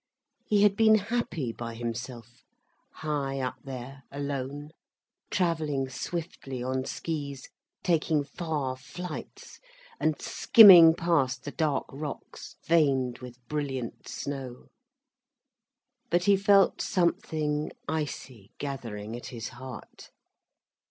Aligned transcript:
He 0.47 0.63
had 0.63 0.75
been 0.75 0.95
happy 0.95 1.53
by 1.53 1.75
himself, 1.75 2.41
high 2.89 3.39
up 3.39 3.57
there 3.63 4.01
alone, 4.11 4.71
travelling 5.29 5.89
swiftly 5.89 6.63
on 6.63 6.85
skis, 6.85 7.49
taking 7.83 8.23
far 8.23 8.75
flights, 8.77 9.59
and 9.99 10.19
skimming 10.19 10.95
past 10.95 11.43
the 11.43 11.51
dark 11.51 11.85
rocks 11.91 12.55
veined 12.65 13.19
with 13.19 13.45
brilliant 13.47 14.07
snow. 14.07 14.69
But 16.09 16.23
he 16.23 16.35
felt 16.35 16.81
something 16.81 17.69
icy 17.87 18.53
gathering 18.57 19.15
at 19.15 19.27
his 19.27 19.49
heart. 19.49 20.09